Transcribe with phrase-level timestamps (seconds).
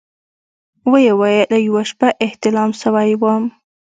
[0.91, 3.43] ويې ويل يوه شپه احتلام سوى وم.